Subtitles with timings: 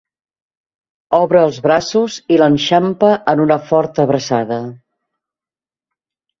[1.17, 4.61] Obre els braços i l'enxampa en una forta abraçada.